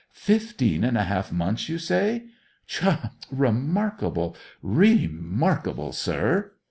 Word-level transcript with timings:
Fifteen 0.13 0.83
and 0.83 0.97
a 0.97 1.03
half 1.03 1.31
months, 1.31 1.69
you 1.69 1.77
say? 1.77 2.25
Tcha! 2.67 3.11
Remarkable; 3.31 4.35
re 4.63 5.07
markable, 5.07 5.91
sir." 5.91 6.53